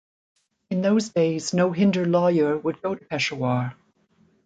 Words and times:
In 0.71 0.81
those 0.81 1.09
days 1.09 1.53
no 1.53 1.71
Hindu 1.71 2.05
lawyer 2.05 2.57
would 2.57 2.81
go 2.81 2.95
to 2.95 3.05
Peshawar. 3.05 3.75